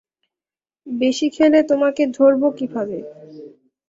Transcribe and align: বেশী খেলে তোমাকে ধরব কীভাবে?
বেশী 0.87 1.27
খেলে 1.29 1.59
তোমাকে 1.71 2.03
ধরব 2.17 2.41
কীভাবে? 2.57 2.97